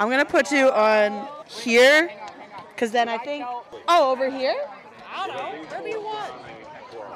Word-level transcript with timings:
I'm 0.00 0.08
gonna 0.08 0.24
put 0.24 0.50
you 0.50 0.70
on 0.70 1.28
here, 1.46 2.10
cause 2.78 2.90
then 2.90 3.06
I 3.06 3.18
think. 3.18 3.44
Oh, 3.86 4.10
over 4.10 4.30
here. 4.30 4.56
I 5.14 5.26
don't 5.26 5.36
know. 5.36 5.68
Wherever 5.68 5.88
you 5.88 6.00
want. 6.00 6.32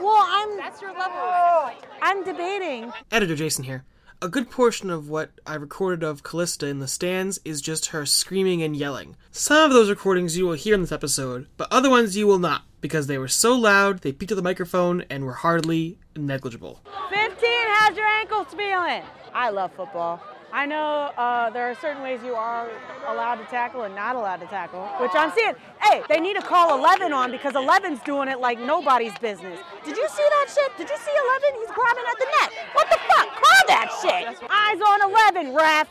Well, 0.03 0.23
I'm 0.29 0.59
That's 0.59 0.83
your 0.83 0.93
level. 0.93 1.73
I'm 2.03 2.23
debating. 2.25 2.93
Editor 3.11 3.37
Jason 3.37 3.65
here. 3.65 3.85
A 4.21 4.29
good 4.29 4.51
portion 4.51 4.91
of 4.91 5.09
what 5.09 5.31
I 5.47 5.55
recorded 5.55 6.05
of 6.05 6.23
Callista 6.23 6.67
in 6.67 6.81
the 6.81 6.87
stands 6.87 7.41
is 7.43 7.63
just 7.63 7.87
her 7.87 8.05
screaming 8.05 8.63
and 8.63 8.77
yelling. 8.77 9.17
Some 9.31 9.65
of 9.65 9.73
those 9.73 9.89
recordings 9.89 10.37
you 10.37 10.45
will 10.45 10.53
hear 10.53 10.75
in 10.75 10.83
this 10.83 10.93
episode, 10.93 11.47
but 11.57 11.73
other 11.73 11.89
ones 11.89 12.19
you 12.19 12.27
will 12.27 12.39
not, 12.39 12.65
because 12.83 13.07
they 13.07 13.17
were 13.17 13.29
so 13.29 13.55
loud, 13.55 14.01
they 14.01 14.13
peaked 14.13 14.33
at 14.33 14.37
the 14.37 14.43
microphone, 14.43 15.05
and 15.09 15.25
were 15.25 15.33
hardly 15.33 15.99
negligible. 16.15 16.83
15. 17.09 17.51
How's 17.77 17.97
your 17.97 18.07
ankles 18.07 18.49
feeling? 18.55 19.03
I 19.33 19.49
love 19.49 19.73
football. 19.75 20.23
I 20.55 20.67
know 20.67 21.11
uh, 21.19 21.51
there 21.51 21.69
are 21.69 21.75
certain 21.75 22.01
ways 22.01 22.21
you 22.23 22.37
are 22.37 22.71
allowed 23.09 23.43
to 23.43 23.45
tackle 23.47 23.83
and 23.83 23.93
not 23.93 24.15
allowed 24.15 24.37
to 24.37 24.47
tackle, 24.47 24.87
which 25.01 25.11
I'm 25.13 25.33
seeing. 25.35 25.53
Hey, 25.83 26.05
they 26.09 26.21
need 26.21 26.37
to 26.37 26.43
call 26.43 26.79
11 26.79 27.13
on 27.13 27.33
because 27.33 27.55
11's 27.55 28.01
doing 28.05 28.29
it 28.29 28.39
like 28.39 28.61
nobody's 28.61 29.19
business. 29.19 29.59
Did 29.85 29.97
you 29.97 30.07
see 30.09 30.23
that 30.23 30.47
shit? 30.55 30.71
Did 30.79 30.89
you 30.89 30.97
see 30.97 31.11
11? 31.11 31.59
He's 31.59 31.75
grabbing 31.75 32.05
at 32.09 32.19
the 32.21 32.27
net. 32.39 32.53
What 32.73 32.89
the 32.89 32.99
fuck? 33.03 33.35
Call 33.35 33.67
that 33.67 33.91
shit. 34.01 34.29
Eyes 34.49 34.81
on 34.81 35.03
11, 35.11 35.57
ref. 35.57 35.89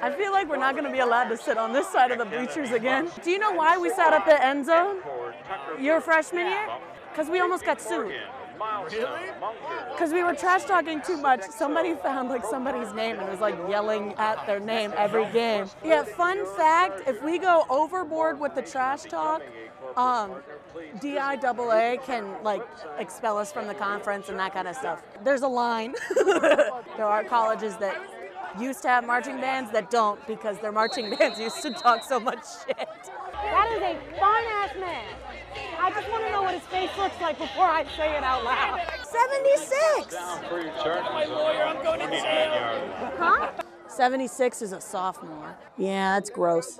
I 0.00 0.14
feel 0.16 0.32
like 0.32 0.48
we're 0.48 0.56
not 0.56 0.72
going 0.74 0.86
to 0.86 0.92
be 0.92 1.00
allowed 1.00 1.28
to 1.28 1.36
sit 1.36 1.58
on 1.58 1.74
this 1.74 1.86
side 1.92 2.10
of 2.10 2.16
the 2.16 2.24
bleachers 2.24 2.70
again. 2.70 3.10
Do 3.22 3.30
you 3.30 3.38
know 3.38 3.52
why 3.52 3.76
we 3.76 3.90
sat 3.90 4.14
at 4.14 4.24
the 4.24 4.42
end 4.42 4.64
zone 4.64 5.02
your 5.78 6.00
freshman 6.00 6.46
year? 6.46 6.70
Because 7.12 7.28
we 7.28 7.38
almost 7.40 7.66
got 7.66 7.82
sued. 7.82 8.14
Because 9.92 10.12
we 10.12 10.22
were 10.22 10.34
trash 10.34 10.64
talking 10.64 11.00
too 11.00 11.16
much. 11.16 11.42
Somebody 11.44 11.94
found 11.94 12.28
like 12.28 12.44
somebody's 12.44 12.92
name 12.94 13.18
and 13.18 13.28
was 13.28 13.40
like 13.40 13.56
yelling 13.68 14.14
at 14.14 14.46
their 14.46 14.60
name 14.60 14.92
every 14.96 15.30
game. 15.32 15.66
Yeah, 15.84 16.04
fun 16.04 16.44
fact 16.56 17.08
if 17.08 17.22
we 17.22 17.38
go 17.38 17.64
overboard 17.70 18.38
with 18.38 18.54
the 18.54 18.62
trash 18.62 19.04
talk, 19.04 19.42
um, 19.96 20.36
DIAA 20.98 22.04
can 22.04 22.42
like 22.42 22.62
expel 22.98 23.38
us 23.38 23.50
from 23.50 23.66
the 23.66 23.74
conference 23.74 24.28
and 24.28 24.38
that 24.38 24.52
kind 24.52 24.68
of 24.68 24.76
stuff. 24.76 25.02
There's 25.24 25.42
a 25.42 25.48
line. 25.48 25.94
there 26.16 27.06
are 27.06 27.24
colleges 27.24 27.76
that 27.78 27.96
used 28.58 28.82
to 28.82 28.88
have 28.88 29.06
marching 29.06 29.40
bands 29.40 29.70
that 29.72 29.90
don't 29.90 30.24
because 30.26 30.58
their 30.58 30.72
marching 30.72 31.10
bands 31.16 31.38
used 31.38 31.62
to 31.62 31.70
talk 31.70 32.04
so 32.04 32.20
much 32.20 32.44
shit. 32.66 32.76
That 33.32 33.72
is 33.72 33.82
a 33.82 34.18
fine 34.18 34.44
ass 34.46 34.70
man. 34.78 35.29
I 35.78 35.90
just 35.90 36.08
want 36.10 36.24
to 36.24 36.30
know 36.32 36.42
what 36.42 36.54
his 36.54 36.62
face 36.64 36.90
looks 36.96 37.20
like 37.20 37.38
before 37.38 37.64
I 37.64 37.84
say 37.96 38.16
it 38.16 38.22
out 38.22 38.44
loud. 38.44 38.80
76! 39.02 40.14
My 40.14 41.24
lawyer, 41.24 41.64
I'm 41.64 41.82
going 41.82 42.00
to 42.00 43.16
Huh? 43.18 43.50
76 43.88 44.62
is 44.62 44.72
a 44.72 44.80
sophomore. 44.80 45.56
Yeah, 45.76 46.14
that's 46.14 46.30
gross. 46.30 46.78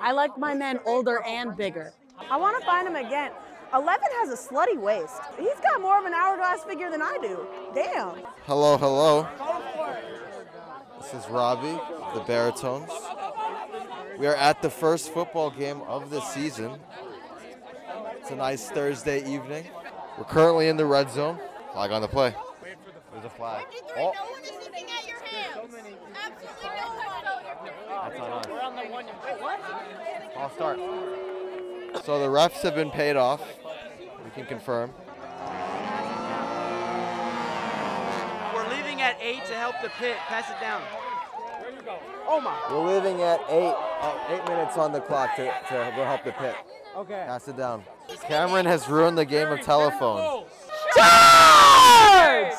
I 0.00 0.12
like 0.12 0.38
my 0.38 0.54
men 0.54 0.80
older 0.86 1.22
and 1.24 1.56
bigger. 1.56 1.92
I 2.30 2.36
want 2.36 2.58
to 2.58 2.66
find 2.66 2.88
him 2.88 2.96
again. 2.96 3.30
11 3.74 4.00
has 4.20 4.30
a 4.30 4.36
slutty 4.36 4.78
waist. 4.80 5.20
He's 5.38 5.58
got 5.62 5.82
more 5.82 5.98
of 5.98 6.04
an 6.04 6.14
hourglass 6.14 6.64
figure 6.64 6.90
than 6.90 7.02
I 7.02 7.18
do. 7.20 7.46
Damn. 7.74 8.14
Hello, 8.44 8.78
hello. 8.78 9.28
This 11.00 11.12
is 11.24 11.30
Robbie, 11.30 11.78
the 12.14 12.20
Baritones. 12.26 12.90
We 14.18 14.26
are 14.26 14.36
at 14.36 14.62
the 14.62 14.70
first 14.70 15.12
football 15.12 15.50
game 15.50 15.82
of 15.82 16.10
the 16.10 16.20
season. 16.20 16.78
It's 18.26 18.32
a 18.32 18.34
nice 18.34 18.68
Thursday 18.68 19.20
evening. 19.20 19.66
We're 20.18 20.24
currently 20.24 20.66
in 20.66 20.76
the 20.76 20.84
red 20.84 21.08
zone. 21.12 21.38
Flag 21.72 21.92
on 21.92 22.02
the 22.02 22.08
play. 22.08 22.34
There's 23.12 23.24
a 23.24 23.30
flag. 23.30 23.64
Oh, 23.96 24.06
one 24.06 24.42
is 24.42 24.50
looking 24.50 24.86
at 24.90 25.06
your 25.06 25.20
hands. 25.20 25.58
Absolutely 25.62 25.94
no 27.22 27.36
one. 27.38 27.62
that's 28.02 28.20
on 28.20 28.32
us. 28.32 28.46
I'll 30.36 30.50
start. 30.50 30.78
So 32.04 32.18
the 32.18 32.26
refs 32.26 32.62
have 32.62 32.74
been 32.74 32.90
paid 32.90 33.14
off. 33.14 33.42
We 34.24 34.30
can 34.32 34.44
confirm. 34.44 34.90
We're 38.52 38.68
leaving 38.76 39.02
at 39.02 39.18
8 39.20 39.44
to 39.46 39.54
help 39.54 39.76
the 39.82 39.90
pit. 40.00 40.16
Pass 40.26 40.50
it 40.50 40.60
down. 40.60 40.82
Oh 42.26 42.40
my! 42.40 42.60
We're 42.72 42.92
leaving 42.92 43.22
at 43.22 43.38
eight, 43.48 43.72
uh, 44.00 44.18
eight 44.30 44.44
minutes 44.48 44.76
on 44.76 44.90
the 44.90 45.00
clock 45.00 45.36
to, 45.36 45.44
to 45.44 46.04
help 46.04 46.24
the 46.24 46.32
pit. 46.32 46.56
Okay. 46.96 47.24
Pass 47.24 47.46
it 47.46 47.56
down. 47.56 47.84
Cameron 48.22 48.66
has 48.66 48.88
ruined 48.88 49.18
the 49.18 49.24
game 49.24 49.48
of 49.48 49.60
telephone. 49.62 50.44
Charge! 50.96 52.54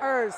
Ers. 0.00 0.34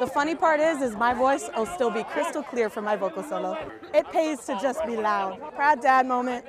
The 0.00 0.06
funny 0.06 0.34
part 0.34 0.60
is, 0.60 0.82
is 0.82 0.96
my 0.96 1.14
voice 1.14 1.48
will 1.56 1.66
still 1.66 1.90
be 1.90 2.02
crystal 2.04 2.42
clear 2.42 2.68
for 2.68 2.82
my 2.82 2.96
vocal 2.96 3.22
solo. 3.22 3.56
It 3.94 4.10
pays 4.10 4.40
to 4.46 4.58
just 4.60 4.84
be 4.86 4.96
loud. 4.96 5.40
Proud 5.54 5.80
dad 5.80 6.06
moment. 6.06 6.44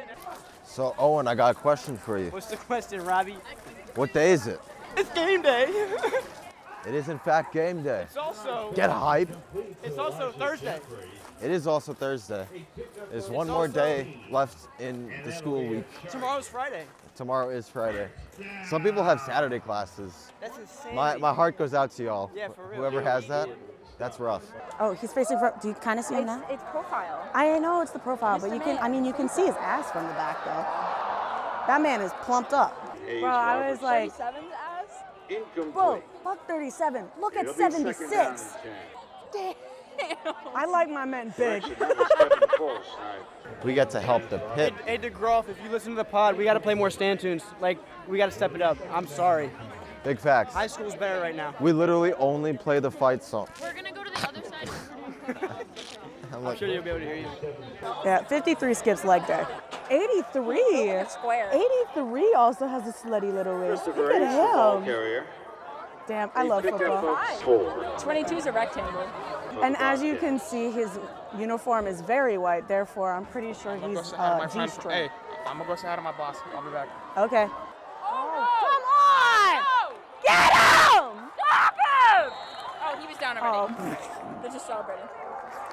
So 0.64 0.96
Owen, 0.98 1.28
I 1.28 1.36
got 1.36 1.56
a 1.56 1.60
question 1.60 1.98
for 1.98 2.18
you. 2.18 2.30
What's 2.32 2.48
the 2.48 2.58
question, 2.58 3.04
Robbie? 3.06 3.38
What 3.96 4.14
day 4.14 4.32
is 4.32 4.48
it? 4.48 4.60
It's 4.98 5.12
game 5.12 5.42
day. 5.42 5.72
It 6.86 6.94
is 6.94 7.08
in 7.10 7.20
fact 7.20 7.54
game 7.54 7.82
day. 7.84 8.04
it's 8.04 8.18
also 8.18 8.72
Get 8.76 8.90
hype. 8.90 9.30
it's 9.84 9.98
also 9.98 10.32
Thursday. 10.32 10.80
It 11.42 11.52
is 11.52 11.68
also 11.68 11.94
Thursday. 11.94 12.46
There's 13.12 13.30
one 13.30 13.48
more 13.48 13.68
day 13.68 14.18
left 14.30 14.68
in 14.80 15.12
the 15.26 15.32
school 15.32 15.66
week. 15.66 15.86
Tomorrow's 16.10 16.48
Friday. 16.48 16.86
Tomorrow 17.16 17.50
is 17.50 17.68
Friday. 17.70 18.08
Some 18.68 18.84
people 18.84 19.04
have 19.04 19.20
Saturday 19.22 19.60
classes. 19.60 20.32
That's 20.42 20.58
insane. 20.58 20.96
My, 20.96 21.18
my 21.18 21.34
heart 21.34 21.58
goes 21.58 21.74
out 21.74 21.92
to 21.92 22.04
y'all. 22.04 22.32
Yeah, 22.36 22.50
for 22.50 22.68
real. 22.68 22.80
Whoever 22.80 23.02
has 23.02 23.28
that, 23.28 23.50
that's 23.98 24.20
rough. 24.20 24.44
Oh, 24.80 24.94
he's 24.94 25.14
facing 25.14 25.38
front. 25.38 25.62
Do 25.62 25.68
you 25.70 25.74
kind 25.76 26.00
of 26.00 26.06
see 26.06 26.16
him 26.16 26.26
now? 26.26 26.44
It's 26.50 26.64
profile. 26.72 27.30
I 27.34 27.60
know 27.60 27.82
it's 27.82 27.92
the 27.92 28.00
profile, 28.00 28.40
but 28.40 28.52
you 28.52 28.60
can, 28.60 28.78
I 28.80 28.90
mean, 28.90 29.06
you 29.06 29.14
can 29.14 29.30
see 29.30 29.46
his 29.46 29.56
ass 29.56 29.92
from 29.92 30.08
the 30.08 30.14
back 30.14 30.44
though. 30.46 30.66
That 31.68 31.82
man 31.82 32.02
is 32.02 32.12
plumped 32.24 32.54
up. 32.54 32.80
Bro, 33.06 33.30
I 33.30 33.70
was 33.70 33.82
like, 33.82 34.12
37's 35.30 35.58
ass? 35.58 35.74
bro, 35.74 36.04
fuck 36.24 36.48
37. 36.48 37.06
Look 37.20 37.36
at 37.36 37.50
76. 37.50 38.54
Damn. 39.34 39.54
I 40.56 40.66
like 40.66 40.90
my 40.90 41.06
men 41.06 41.34
big. 41.38 41.64
We 43.64 43.74
got 43.74 43.90
to 43.92 44.02
help 44.02 44.30
the 44.30 44.40
pit. 44.56 44.74
Hey 44.86 44.98
DeGroff, 44.98 45.48
if 45.48 45.58
you 45.64 45.70
listen 45.70 45.92
to 45.92 45.96
the 45.96 46.04
pod, 46.04 46.38
we 46.38 46.44
got 46.44 46.56
to 46.56 46.60
play 46.60 46.74
more 46.74 46.90
stand 46.90 47.20
tunes. 47.20 47.44
Like 47.62 47.78
we 48.08 48.18
got 48.18 48.26
to 48.26 48.32
step 48.32 48.56
it 48.56 48.62
up. 48.62 48.78
I'm 48.92 49.08
sorry. 49.08 49.52
Big 50.04 50.20
facts. 50.20 50.54
High 50.54 50.68
school's 50.68 50.96
better 50.96 51.22
right 51.22 51.36
now. 51.36 51.56
We 51.62 51.72
literally 51.72 52.14
only 52.14 52.52
play 52.54 52.80
the 52.80 52.92
fight 52.92 53.24
song. 53.24 53.48
We're 53.62 53.74
gonna 53.74 53.94
go 53.94 54.04
to 54.04 54.10
the 54.10 54.28
other 54.28 54.42
side. 54.44 55.66
I'm 56.34 56.48
I'm 56.48 56.58
sure 56.58 56.68
you'll 56.68 56.84
be 56.84 56.90
able 56.90 57.00
to 57.00 57.06
hear 57.06 57.16
you. 57.16 57.28
Yeah, 58.04 58.24
53 58.24 58.74
skips 58.74 59.06
leg 59.06 59.26
day. 59.28 59.46
83. 59.90 61.04
Square. 61.08 61.52
83 61.94 62.34
also 62.34 62.68
has 62.68 62.88
a 62.88 62.92
slutty 62.92 63.32
little 63.34 63.60
waist. 63.60 63.86
Look 63.86 63.98
at 63.98 64.22
him. 64.22 65.26
Damn, 66.08 66.32
I 66.36 66.44
love 66.44 66.64
football. 66.64 67.18
22 68.00 68.36
is 68.38 68.46
a 68.48 68.52
rectangle. 68.52 69.08
And 69.62 69.78
as 69.78 70.02
you 70.02 70.18
can 70.18 70.40
see, 70.40 70.72
his 70.72 71.00
uniform 71.38 71.88
is 71.88 72.02
very 72.02 72.38
white. 72.38 72.68
Therefore, 72.68 73.14
I'm 73.14 73.26
pretty 73.26 73.54
sure 73.54 73.78
he's 73.78 74.14
uh, 74.14 74.48
G-string. 74.52 75.10
I'm 75.46 75.58
gonna 75.58 75.70
go 75.70 75.76
say 75.76 75.88
hi 75.88 75.96
to 75.96 76.02
my 76.02 76.12
boss. 76.14 76.38
I'll 76.54 76.64
be 76.64 76.72
back. 76.72 76.90
Okay. 77.18 77.46
Come 77.46 78.84
on! 78.90 79.94
Get 80.26 80.52
him! 80.52 81.30
Stop 81.38 81.76
him! 81.76 82.32
Oh, 83.42 83.68
he 83.68 83.74
was 83.74 83.78
down 83.78 83.86
already. 83.90 83.98
Oh, 84.02 84.40
They're 84.42 84.52
just 84.52 84.68
celebrating. 84.68 85.06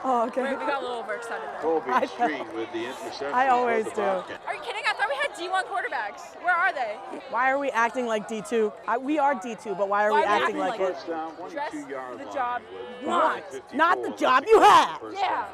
oh 0.05 0.23
We, 0.25 0.29
okay. 0.31 0.43
we 0.43 0.67
got 0.67 0.79
a 0.83 0.87
little 0.87 0.99
overexcited 0.99 1.49
there. 1.49 1.61
Colby 1.61 1.91
I 1.91 2.07
Street 2.07 2.39
know. 2.39 2.55
with 2.55 2.73
the 2.73 2.85
interception. 2.87 3.27
I 3.33 3.49
always 3.49 3.85
do. 3.87 3.91
Bobcats. 3.97 4.47
Are 4.47 4.55
you 4.55 4.61
kidding? 4.63 4.83
I 4.89 4.93
thought 4.95 5.09
we 5.09 5.17
had 5.17 5.31
D1 5.37 5.65
quarterbacks. 5.69 6.43
Where 6.43 6.55
are 6.55 6.73
they? 6.73 6.97
Why 7.31 7.51
are 7.51 7.59
we 7.59 7.71
acting 7.71 8.07
like 8.07 8.29
D2? 8.29 8.73
I, 8.89 8.99
we 8.99 9.19
are 9.19 9.35
D2, 9.35 9.77
but 9.77 9.89
why 9.89 10.05
are 10.07 10.11
Why 10.13 10.21
we 10.21 10.25
are 10.25 10.29
we 10.39 10.43
acting 10.45 10.45
acting 10.45 10.59
like 10.59 10.81
like 10.81 10.91
it? 10.91 11.07
Down, 11.09 11.33
Dress 11.51 11.73
the 11.73 12.33
job 12.33 12.63
with 12.73 13.03
you 13.03 13.09
want, 13.09 13.45
not 13.75 14.03
the 14.03 14.11
job 14.11 14.45
you 14.47 14.61
have. 14.61 15.01
first 15.01 15.19
Yeah. 15.19 15.47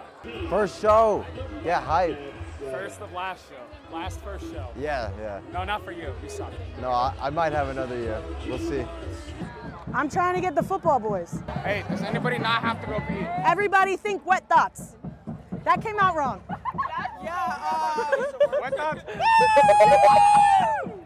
first 0.51 0.81
show. 0.81 1.25
Yeah, 1.65 1.81
hype. 1.81 2.19
First 2.71 3.01
of 3.01 3.13
last 3.13 3.45
show. 3.49 3.95
Last 3.95 4.19
first 4.23 4.51
show. 4.53 4.69
Yeah, 4.77 5.11
yeah. 5.21 5.41
No, 5.53 5.63
not 5.65 5.85
for 5.85 5.93
you. 5.93 6.13
You 6.23 6.29
suck. 6.29 6.53
No, 6.81 6.91
I, 6.91 7.15
I 7.21 7.31
might 7.31 7.53
have 7.53 7.69
another 7.69 7.97
year. 7.97 8.21
We'll 8.49 8.59
see. 8.59 8.85
I'm 9.95 10.09
trying 10.09 10.35
to 10.35 10.41
get 10.41 10.55
the 10.55 10.63
football 10.63 10.99
boys. 11.01 11.41
Hey, 11.65 11.85
does 11.89 12.03
anybody 12.03 12.39
not 12.39 12.63
have 12.63 12.81
to 12.83 12.87
go 12.87 13.01
pee? 13.01 13.27
Everybody 13.45 13.97
think 13.97 14.25
wet 14.27 14.49
thoughts. 14.49 14.97
That 15.65 15.81
came 15.83 15.99
out 15.99 16.15
wrong. 16.17 16.43
Uh, 16.49 18.17
what 18.61 18.77
the? 18.77 19.03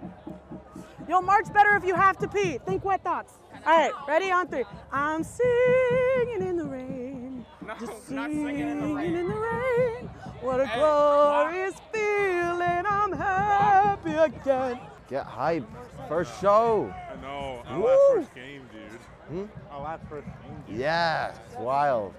You'll 1.08 1.22
march 1.22 1.52
better 1.52 1.74
if 1.76 1.84
you 1.84 1.94
have 1.94 2.18
to 2.18 2.28
pee. 2.28 2.58
Think 2.58 2.84
wet 2.84 3.02
thoughts. 3.02 3.34
All 3.66 3.76
right, 3.76 3.92
ready 4.08 4.30
on 4.30 4.46
three. 4.48 4.64
I'm 4.92 5.22
singing 5.24 6.42
in 6.48 6.56
the 6.56 6.64
rain. 6.66 7.44
No, 7.66 7.74
Just 7.78 8.10
not 8.10 8.30
singing 8.30 8.68
in 8.68 8.80
the 8.80 8.94
rain. 8.94 9.14
in 9.14 9.28
the 9.28 9.34
rain. 9.34 10.08
What 10.40 10.60
a 10.60 10.66
Hey, 10.66 10.78
glorious 10.80 11.74
feeling. 11.92 12.84
I'm 12.86 13.12
happy 13.12 14.14
again. 14.14 14.80
Get 15.08 15.24
hype. 15.26 15.64
First 16.08 16.40
show. 16.40 16.92
I 17.12 17.20
know. 17.20 17.62
Our 17.66 17.78
Woo. 17.78 17.86
last 17.86 18.00
first 18.14 18.34
game, 18.34 18.62
dude. 18.72 18.98
Hmm? 19.30 19.44
Our 19.70 19.82
last 19.82 20.02
first 20.08 20.26
game, 20.26 20.64
dude. 20.66 20.80
Yeah, 20.80 21.32
it's 21.46 21.56
wild. 21.56 22.14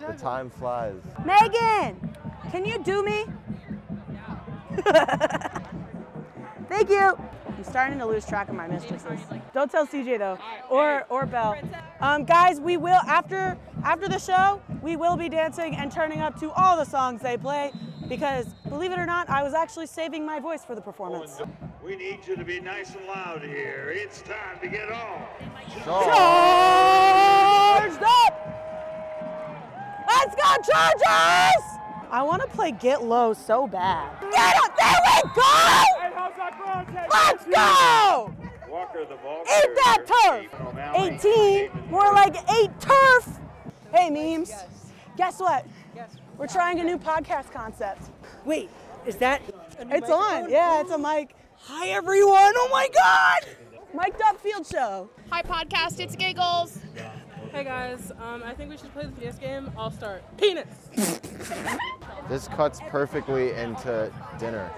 The 0.00 0.14
time 0.14 0.50
flies. 0.50 0.96
Megan, 1.24 2.16
can 2.50 2.64
you 2.64 2.82
do 2.82 3.04
me? 3.04 3.24
Thank 6.68 6.90
you. 6.90 7.16
I'm 7.46 7.64
starting 7.64 7.98
to 8.00 8.06
lose 8.06 8.26
track 8.26 8.48
of 8.48 8.56
my 8.56 8.66
mistresses. 8.66 9.20
Don't 9.54 9.70
tell 9.70 9.86
CJ 9.86 10.18
though, 10.18 10.38
or 10.68 11.04
or 11.08 11.24
Belle. 11.24 11.56
Um, 12.00 12.24
guys, 12.24 12.58
we 12.58 12.76
will 12.76 13.00
after 13.06 13.56
after 13.84 14.08
the 14.08 14.18
show, 14.18 14.60
we 14.82 14.96
will 14.96 15.16
be 15.16 15.28
dancing 15.28 15.76
and 15.76 15.92
turning 15.92 16.20
up 16.20 16.40
to 16.40 16.50
all 16.50 16.76
the 16.76 16.84
songs 16.84 17.22
they 17.22 17.36
play 17.36 17.70
because 18.08 18.46
believe 18.68 18.90
it 18.90 18.98
or 18.98 19.06
not, 19.06 19.28
I 19.28 19.44
was 19.44 19.54
actually 19.54 19.86
saving 19.86 20.26
my 20.26 20.40
voice 20.40 20.64
for 20.64 20.74
the 20.74 20.80
performance. 20.80 21.40
We 21.90 21.96
need 21.96 22.20
you 22.24 22.36
to 22.36 22.44
be 22.44 22.60
nice 22.60 22.94
and 22.94 23.04
loud 23.04 23.42
here. 23.42 23.92
It's 23.92 24.22
time 24.22 24.60
to 24.62 24.68
get 24.68 24.92
on. 24.92 25.26
Charged 25.84 26.04
up! 28.00 28.34
Let's 30.06 30.36
go, 30.36 30.72
Chargers! 30.72 31.64
I 32.12 32.22
want 32.22 32.42
to 32.42 32.48
play 32.48 32.70
Get 32.70 33.02
Low 33.02 33.32
so 33.34 33.66
bad. 33.66 34.08
Get 34.20 34.56
up! 34.58 34.76
There 34.76 35.00
we 35.04 35.22
go! 35.34 35.82
Let's 37.10 37.44
go! 37.46 38.32
Walker 38.70 39.04
the 39.04 39.16
ball. 39.16 39.42
Eat 39.42 39.74
that 39.74 40.06
turf! 40.06 40.46
18, 40.94 41.90
more 41.90 42.12
like 42.12 42.36
eight 42.52 42.70
turf! 42.78 43.40
Hey, 43.92 44.10
memes. 44.10 44.52
Guess 45.16 45.40
what? 45.40 45.66
We're 46.38 46.46
trying 46.46 46.78
a 46.78 46.84
new 46.84 46.98
podcast 46.98 47.50
concept. 47.50 48.10
Wait, 48.44 48.70
is 49.06 49.16
that? 49.16 49.42
It's 49.80 50.08
on. 50.08 50.48
Yeah, 50.48 50.82
it's 50.82 50.92
a 50.92 50.98
mic. 50.98 51.34
Hi 51.64 51.88
everyone! 51.88 52.52
Oh 52.56 52.68
my 52.70 52.88
God! 52.94 53.56
Mic'd 53.94 54.20
up 54.22 54.40
field 54.40 54.66
show. 54.66 55.10
Hi, 55.30 55.42
podcast. 55.42 56.00
It's 56.00 56.16
Giggles. 56.16 56.78
Hey 57.52 57.64
guys, 57.64 58.12
um, 58.20 58.42
I 58.44 58.54
think 58.54 58.70
we 58.70 58.76
should 58.76 58.92
play 58.92 59.06
the 59.06 59.26
PS 59.26 59.38
game. 59.38 59.70
I'll 59.76 59.90
start. 59.90 60.22
Penis! 60.36 60.66
This 62.28 62.46
cuts 62.46 62.78
perfectly 62.90 63.50
into 63.54 64.12
dinner, 64.38 64.70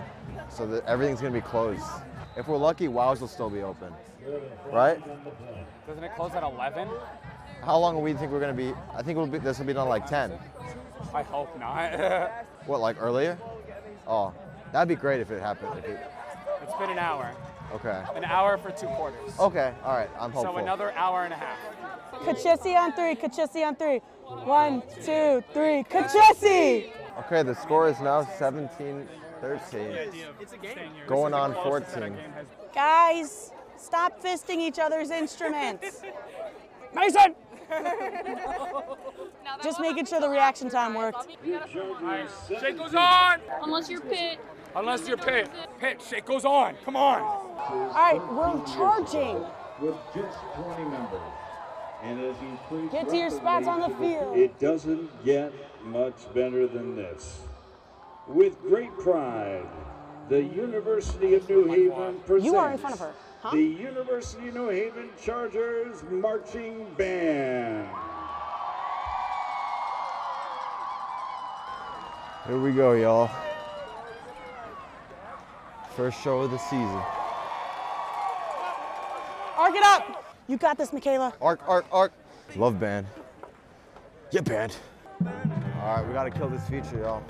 so 0.49 0.67
that 0.69 0.87
everything's 0.87 1.21
gonna 1.21 1.35
be 1.35 1.43
closed. 1.43 1.85
If 2.35 2.49
we're 2.49 2.57
lucky, 2.57 2.89
Wows 2.89 3.21
will 3.21 3.29
still 3.29 3.51
be 3.51 3.61
open, 3.61 3.93
right? 4.73 4.99
Doesn't 5.87 6.03
it 6.03 6.13
close 6.17 6.33
at 6.33 6.43
11? 6.43 6.89
How 7.63 7.77
long 7.77 7.97
do 7.97 8.01
we 8.01 8.15
think 8.15 8.33
we're 8.33 8.41
gonna 8.41 8.55
be? 8.55 8.73
I 8.95 9.03
think 9.03 9.19
we'll 9.19 9.27
be, 9.27 9.37
this 9.37 9.59
will 9.59 9.67
be 9.67 9.75
done 9.75 9.87
like 9.89 10.07
10. 10.07 10.33
I 11.13 11.23
hope 11.23 11.59
not. 11.59 11.93
What, 12.67 12.81
like 12.81 12.97
earlier? 12.99 13.37
Oh, 14.07 14.33
that'd 14.73 14.89
be 14.89 14.95
great 14.95 15.21
if 15.21 15.31
it 15.31 15.43
happened. 15.43 15.79
If 15.79 15.85
it, 15.91 16.11
it's 16.63 16.75
been 16.79 16.91
an 16.91 16.99
hour. 16.99 17.35
okay. 17.75 18.03
An 18.15 18.25
hour 18.25 18.57
for 18.59 18.71
two 18.71 18.87
quarters. 18.89 19.33
Okay. 19.39 19.73
All 19.85 19.97
right. 19.97 20.11
I'm 20.19 20.31
hopeful. 20.33 20.55
So 20.55 20.59
another 20.59 20.93
hour 20.93 21.25
and 21.25 21.33
a 21.33 21.37
half. 21.37 21.59
Kachisi 22.13 22.77
on 22.77 22.93
three. 22.93 23.15
Kachisi 23.17 23.67
on 23.67 23.75
three. 23.77 24.01
One, 24.45 24.83
two, 25.05 25.43
three. 25.53 25.85
Kachisi! 25.85 26.91
Okay. 27.19 27.43
The 27.43 27.55
score 27.55 27.89
is 27.89 28.01
now 28.01 28.23
17-13, 28.23 29.07
going 31.07 31.35
on 31.35 31.53
14. 31.55 32.17
Guys, 32.75 33.51
stop 33.77 34.21
fisting 34.23 34.59
each 34.59 34.79
other's 34.79 35.11
instruments. 35.11 36.03
Mason! 36.95 37.35
Just 39.63 39.81
making 39.81 40.05
sure 40.07 40.21
the 40.21 40.29
reaction 40.29 40.69
time 40.69 40.95
worked. 40.95 41.27
Shake 42.49 42.77
goes 42.79 42.95
on! 42.95 43.41
Unless 43.63 43.89
you're 43.91 44.01
pit. 44.01 44.39
Unless 44.75 45.07
you're 45.07 45.17
pit. 45.17 45.51
Pit, 45.79 46.03
shake 46.09 46.25
goes 46.25 46.45
on. 46.45 46.75
Come 46.85 46.97
on. 46.97 47.21
All 47.23 47.93
right, 47.95 48.21
we're 48.33 48.65
charging. 48.75 49.45
With 49.81 49.97
just 50.15 50.39
20 50.55 50.85
members. 50.85 51.21
And 52.03 52.21
as 52.21 52.37
increased 52.41 52.93
Get 52.93 53.09
to 53.11 53.17
your 53.17 53.31
spots 53.31 53.67
on 53.67 53.81
the 53.81 53.97
field. 53.97 54.37
It 54.37 54.59
doesn't 54.59 55.25
get 55.25 55.53
much 55.85 56.15
better 56.35 56.67
than 56.67 56.97
this. 56.97 57.41
With 58.27 58.61
great 58.63 58.93
pride, 58.99 59.67
the 60.29 60.43
University 60.43 61.35
of 61.35 61.49
New 61.49 61.65
Haven 61.65 62.21
presents 62.21 62.45
You 62.45 62.57
are 62.57 62.73
in 62.73 62.79
front 62.79 62.95
of 62.95 63.01
her. 63.01 63.15
Huh? 63.43 63.51
the 63.51 63.63
University 63.63 64.49
of 64.49 64.55
New 64.55 64.69
Haven 64.69 65.11
Chargers 65.21 66.05
Marching 66.09 66.87
Band. 66.97 67.89
Here 72.47 72.59
we 72.59 72.73
go, 72.73 72.93
y'all. 72.93 73.31
First 75.97 76.23
show 76.23 76.41
of 76.41 76.51
the 76.51 76.59
season. 76.59 77.03
Arc 79.59 79.75
it 79.77 79.83
up. 79.83 80.25
You 80.49 80.57
got 80.57 80.79
this, 80.79 80.91
Michaela. 80.91 81.35
Arc, 81.41 81.61
arc, 81.69 81.85
arc. 81.93 82.13
Love 82.57 82.81
band. 82.81 83.07
Yeah, 84.31 84.41
band. 84.41 84.75
All 85.23 85.97
right, 85.97 86.07
we 86.07 86.15
gotta 86.15 86.31
kill 86.31 86.49
this 86.49 86.67
feature, 86.67 86.99
y'all. 86.99 87.23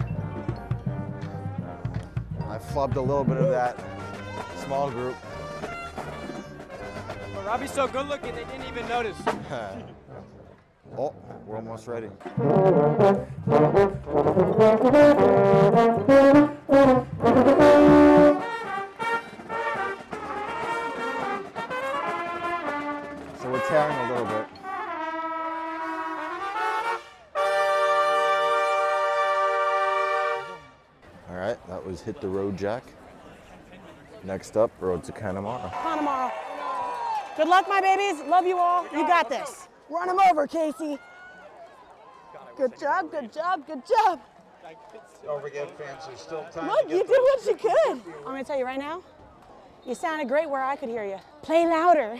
I 2.49 2.59
flubbed 2.59 2.94
a 2.97 3.00
little 3.00 3.25
bit 3.25 3.38
of 3.38 3.49
that 3.49 3.76
small 4.64 4.91
group. 4.91 5.17
But 7.35 7.44
Robbie's 7.44 7.73
so 7.73 7.88
good 7.88 8.06
looking, 8.06 8.32
they 8.35 8.44
didn't 8.44 8.69
even 8.69 8.87
notice. 8.88 9.17
oh, 10.97 11.14
we're 11.47 11.56
almost 11.56 11.88
ready. 11.88 12.11
All 31.32 31.38
right, 31.38 31.56
that 31.67 31.87
was 31.87 32.02
Hit 32.02 32.20
the 32.20 32.29
Road 32.29 32.58
Jack. 32.58 32.82
Next 34.23 34.58
up, 34.58 34.70
Road 34.81 35.02
to 35.05 35.12
Connemara. 35.12 35.73
Connemara. 35.82 36.31
Good 37.38 37.49
luck, 37.49 37.66
my 37.71 37.80
babies. 37.80 38.23
Love 38.28 38.45
you 38.45 38.59
all. 38.59 38.85
You 38.92 39.06
got 39.06 39.30
this. 39.30 39.66
Run 39.88 40.09
them 40.09 40.18
over, 40.30 40.47
Casey. 40.47 40.99
Good 42.59 42.78
job, 42.78 43.11
good 43.11 43.33
job, 43.33 43.66
good 43.66 43.80
job. 43.87 44.21
Don't 45.25 45.40
forget, 45.40 45.71
fans, 45.78 46.06
there's 46.06 46.21
still 46.21 46.45
time 46.52 46.66
Look, 46.66 46.90
you 46.90 46.99
did 46.99 47.09
what 47.09 47.47
you 47.47 47.54
could. 47.54 48.14
I'm 48.18 48.25
gonna 48.25 48.45
tell 48.45 48.59
you 48.59 48.66
right 48.66 48.78
now, 48.78 49.02
you 49.87 49.95
sounded 49.95 50.28
great 50.28 50.50
where 50.50 50.62
I 50.62 50.76
could 50.76 50.90
hear 50.90 51.04
you. 51.04 51.16
Play 51.40 51.64
louder. 51.66 52.18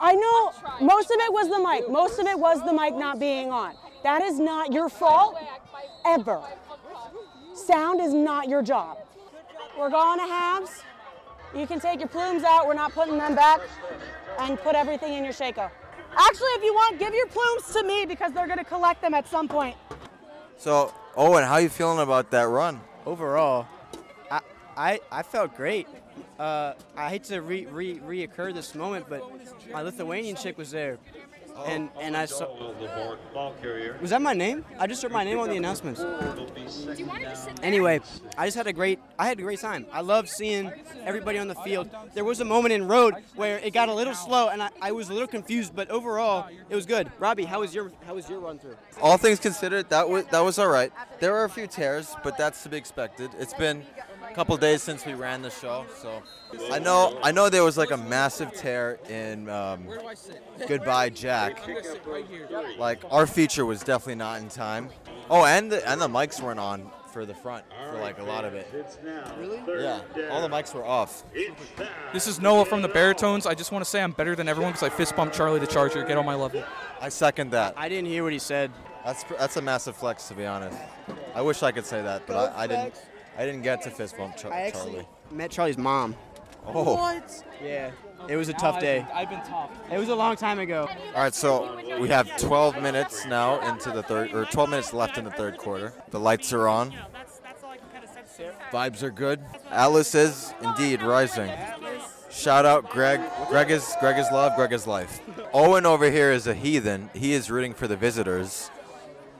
I 0.00 0.14
know 0.16 0.52
most 0.80 1.12
of 1.12 1.16
it 1.20 1.32
was 1.32 1.48
the 1.48 1.60
mic. 1.60 1.88
Most 1.88 2.18
of 2.18 2.26
it 2.26 2.38
was 2.38 2.60
the 2.64 2.72
mic 2.72 2.96
not 2.96 3.20
being 3.20 3.52
on. 3.52 3.76
That 4.02 4.22
is 4.22 4.40
not 4.40 4.72
your 4.72 4.88
fault, 4.88 5.38
ever. 6.04 6.42
Sound 7.68 8.00
is 8.00 8.14
not 8.14 8.48
your 8.48 8.62
job. 8.62 8.96
We're 9.78 9.90
going 9.90 10.18
to 10.20 10.24
halves. 10.24 10.82
You 11.54 11.66
can 11.66 11.78
take 11.78 11.98
your 11.98 12.08
plumes 12.08 12.42
out. 12.42 12.66
We're 12.66 12.72
not 12.72 12.92
putting 12.92 13.18
them 13.18 13.34
back. 13.34 13.60
And 14.38 14.58
put 14.58 14.74
everything 14.74 15.12
in 15.12 15.22
your 15.22 15.34
shako. 15.34 15.70
Actually, 16.16 16.48
if 16.52 16.64
you 16.64 16.72
want, 16.72 16.98
give 16.98 17.12
your 17.12 17.26
plumes 17.26 17.70
to 17.74 17.82
me 17.82 18.06
because 18.06 18.32
they're 18.32 18.46
going 18.46 18.58
to 18.58 18.64
collect 18.64 19.02
them 19.02 19.12
at 19.12 19.28
some 19.28 19.48
point. 19.48 19.76
So, 20.56 20.94
Owen, 21.14 21.44
how 21.44 21.58
you 21.58 21.68
feeling 21.68 21.98
about 21.98 22.30
that 22.30 22.44
run? 22.44 22.80
Overall, 23.04 23.66
I, 24.30 24.40
I, 24.74 25.00
I 25.12 25.22
felt 25.22 25.54
great. 25.54 25.86
Uh, 26.38 26.72
I 26.96 27.10
hate 27.10 27.24
to 27.24 27.42
re, 27.42 27.66
re, 27.66 27.98
reoccur 27.98 28.54
this 28.54 28.74
moment, 28.74 29.04
but 29.10 29.22
my 29.70 29.82
Lithuanian 29.82 30.36
chick 30.36 30.56
was 30.56 30.70
there. 30.70 30.96
And, 31.66 31.90
and 32.00 32.16
I 32.16 32.24
saw. 32.26 32.46
Ball 33.34 33.54
carrier. 33.60 33.96
Was 34.00 34.10
that 34.10 34.22
my 34.22 34.32
name? 34.32 34.64
I 34.78 34.86
just 34.86 35.02
heard 35.02 35.12
my 35.12 35.24
name 35.24 35.38
on 35.38 35.48
the 35.48 35.56
announcements. 35.56 36.00
Anyway, 37.62 38.00
I 38.36 38.46
just 38.46 38.56
had 38.56 38.66
a 38.66 38.72
great 38.72 38.98
I 39.18 39.26
had 39.26 39.38
a 39.38 39.42
great 39.42 39.60
time. 39.60 39.86
I 39.92 40.00
loved 40.00 40.28
seeing 40.28 40.72
everybody 41.04 41.38
on 41.38 41.48
the 41.48 41.54
field. 41.56 41.90
There 42.14 42.24
was 42.24 42.40
a 42.40 42.44
moment 42.44 42.72
in 42.72 42.88
road 42.88 43.14
where 43.34 43.58
it 43.58 43.72
got 43.72 43.88
a 43.88 43.94
little 43.94 44.14
slow 44.14 44.48
and 44.48 44.62
I, 44.62 44.70
I 44.80 44.92
was 44.92 45.08
a 45.08 45.12
little 45.12 45.28
confused, 45.28 45.74
but 45.74 45.90
overall 45.90 46.48
it 46.68 46.74
was 46.74 46.86
good. 46.86 47.10
Robbie, 47.18 47.44
how 47.44 47.60
was 47.60 47.74
your 47.74 47.90
how 48.06 48.14
was 48.14 48.28
your 48.28 48.40
run 48.40 48.58
through? 48.58 48.76
All 49.00 49.16
things 49.16 49.38
considered, 49.38 49.88
that 49.90 50.08
was 50.08 50.24
that 50.26 50.40
was 50.40 50.58
all 50.58 50.68
right. 50.68 50.92
There 51.20 51.32
were 51.32 51.44
a 51.44 51.50
few 51.50 51.66
tears, 51.66 52.14
but 52.22 52.36
that's 52.38 52.62
to 52.62 52.68
be 52.68 52.76
expected. 52.76 53.30
It's 53.38 53.54
been 53.54 53.84
a 53.96 54.07
couple 54.34 54.56
days 54.56 54.82
since 54.82 55.04
we 55.04 55.14
ran 55.14 55.42
the 55.42 55.50
show, 55.50 55.84
so 56.00 56.22
I 56.70 56.78
know 56.78 57.18
I 57.22 57.32
know 57.32 57.48
there 57.48 57.64
was 57.64 57.76
like 57.76 57.90
a 57.90 57.96
massive 57.96 58.52
tear 58.52 58.98
in 59.08 59.48
um, 59.48 59.86
Goodbye 60.66 61.10
Jack. 61.10 61.60
Like 62.78 63.02
our 63.10 63.26
feature 63.26 63.66
was 63.66 63.80
definitely 63.80 64.16
not 64.16 64.40
in 64.40 64.48
time. 64.48 64.90
Oh, 65.30 65.44
and 65.44 65.70
the, 65.70 65.86
and 65.88 66.00
the 66.00 66.08
mics 66.08 66.40
weren't 66.40 66.60
on 66.60 66.90
for 67.12 67.26
the 67.26 67.34
front 67.34 67.64
for 67.90 67.98
like 67.98 68.18
a 68.18 68.22
lot 68.22 68.44
of 68.44 68.54
it. 68.54 68.68
Really? 69.38 69.60
Yeah, 69.82 70.00
all 70.30 70.40
the 70.40 70.48
mics 70.48 70.74
were 70.74 70.84
off. 70.84 71.24
This 72.12 72.26
is 72.26 72.40
Noah 72.40 72.64
from 72.64 72.82
the 72.82 72.88
Baritones. 72.88 73.46
I 73.46 73.54
just 73.54 73.72
want 73.72 73.84
to 73.84 73.90
say 73.90 74.02
I'm 74.02 74.12
better 74.12 74.34
than 74.34 74.48
everyone 74.48 74.72
because 74.72 74.86
I 74.86 74.94
fist 74.94 75.16
bumped 75.16 75.34
Charlie 75.34 75.58
the 75.60 75.66
Charger. 75.66 76.04
Get 76.04 76.16
on 76.16 76.26
my 76.26 76.34
level. 76.34 76.62
I 77.00 77.08
second 77.08 77.50
that. 77.50 77.74
I 77.76 77.88
didn't 77.88 78.08
hear 78.08 78.24
what 78.24 78.32
he 78.32 78.38
said. 78.38 78.70
That's 79.04 79.24
that's 79.24 79.56
a 79.56 79.62
massive 79.62 79.96
flex 79.96 80.28
to 80.28 80.34
be 80.34 80.46
honest. 80.46 80.76
I 81.34 81.42
wish 81.42 81.62
I 81.62 81.72
could 81.72 81.86
say 81.86 82.02
that, 82.02 82.26
but 82.26 82.52
I, 82.54 82.64
I 82.64 82.66
didn't. 82.66 82.94
I 83.38 83.46
didn't 83.46 83.62
get 83.62 83.82
to 83.82 83.90
fist 83.90 84.16
bump 84.18 84.36
Char- 84.36 84.52
I 84.52 84.62
actually 84.62 84.92
Charlie. 84.92 85.08
met 85.30 85.50
Charlie's 85.50 85.78
mom. 85.78 86.16
Oh. 86.66 86.94
What? 86.96 87.44
Yeah. 87.62 87.92
It 88.28 88.36
was 88.36 88.48
a 88.48 88.52
tough 88.52 88.80
day. 88.80 89.06
I've 89.14 89.30
been 89.30 89.42
tough. 89.42 89.70
It 89.90 89.96
was 89.98 90.08
a 90.08 90.14
long 90.14 90.34
time 90.34 90.58
ago. 90.58 90.88
All 91.14 91.22
right, 91.22 91.32
so 91.32 91.80
we 92.00 92.08
have 92.08 92.36
12 92.36 92.82
minutes 92.82 93.24
now 93.26 93.60
into 93.70 93.90
the 93.90 94.02
third, 94.02 94.34
or 94.34 94.44
12 94.44 94.68
minutes 94.70 94.92
left 94.92 95.16
in 95.18 95.24
the 95.24 95.30
third 95.30 95.56
quarter. 95.56 95.92
The 96.10 96.18
lights 96.18 96.52
are 96.52 96.66
on. 96.66 96.90
Yeah, 96.90 97.04
that's 97.12 97.38
that's 97.38 97.62
all 97.62 97.70
I 97.70 97.76
can 97.76 97.86
kinda 97.92 98.08
say. 98.28 98.50
Vibes 98.72 99.02
are 99.04 99.10
good. 99.10 99.40
Atlas 99.70 100.14
is 100.16 100.52
indeed 100.62 101.00
rising. 101.02 101.50
Shout 102.28 102.66
out 102.66 102.90
Greg. 102.90 103.20
Greg 103.48 103.70
is 103.70 103.94
Greg 104.00 104.18
is 104.18 104.26
love. 104.32 104.56
Greg 104.56 104.72
is 104.72 104.86
life. 104.86 105.20
Owen 105.54 105.86
over 105.86 106.10
here 106.10 106.32
is 106.32 106.46
a 106.48 106.54
heathen. 106.54 107.10
He 107.14 107.32
is 107.32 107.50
rooting 107.50 107.72
for 107.72 107.86
the 107.86 107.96
visitors. 107.96 108.70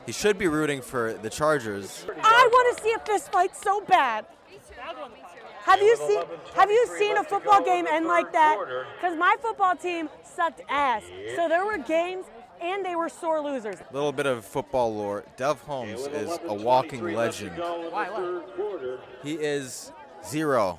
He 0.09 0.13
should 0.13 0.39
be 0.39 0.49
rooting 0.49 0.81
for 0.81 1.13
the 1.13 1.29
Chargers. 1.29 2.07
I 2.23 2.49
want 2.51 2.79
to 2.79 2.83
see 2.83 2.95
a 2.95 2.99
fist 3.01 3.31
fight 3.31 3.55
so 3.55 3.83
bad. 3.83 4.25
Have 5.65 5.83
you 5.83 5.97
seen 5.99 6.23
Have 6.55 6.71
you 6.71 6.87
seen 6.99 7.19
a 7.19 7.25
football 7.25 7.63
game 7.63 7.87
end 7.87 8.07
like 8.07 8.33
that? 8.33 8.57
Because 8.97 9.19
my 9.19 9.37
football 9.43 9.77
team 9.77 10.09
sucked 10.25 10.63
ass. 10.71 11.03
So 11.37 11.47
there 11.47 11.67
were 11.67 11.77
games, 11.77 12.25
and 12.59 12.87
they 12.87 12.97
were 12.97 13.11
sore 13.11 13.43
losers. 13.43 13.77
A 13.81 13.93
little 13.93 14.13
bit 14.13 14.25
of 14.25 14.47
football 14.47 14.95
lore. 14.95 15.27
Dev 15.37 15.61
Holmes 15.61 16.07
is 16.07 16.39
a 16.47 16.55
walking 16.55 17.05
legend. 17.05 17.59
Why? 17.59 18.41
He 19.23 19.35
is 19.35 19.93
zero, 20.27 20.79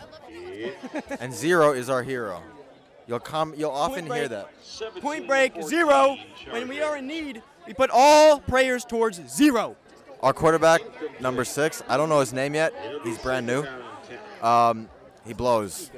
and 1.19 1.31
zero 1.31 1.73
is 1.73 1.87
our 1.87 2.01
hero. 2.01 2.41
You'll 3.05 3.19
come. 3.19 3.53
You'll 3.55 3.69
often 3.69 4.07
hear 4.07 4.27
that. 4.27 4.49
Point 5.01 5.27
break, 5.27 5.61
zero. 5.61 6.17
When 6.49 6.67
we 6.67 6.81
are 6.81 6.97
in 6.97 7.05
need, 7.05 7.43
we 7.69 7.75
put 7.75 7.91
all 7.93 8.39
prayers 8.39 8.83
towards 8.83 9.21
zero. 9.29 9.75
Our 10.23 10.33
quarterback, 10.33 10.81
number 11.21 11.45
six. 11.45 11.83
I 11.87 11.97
don't 11.97 12.09
know 12.09 12.19
his 12.19 12.33
name 12.33 12.55
yet. 12.55 12.73
He's 13.03 13.19
brand 13.19 13.45
new. 13.45 13.63
Um, 14.41 14.89
he 15.23 15.33
blows. 15.33 15.91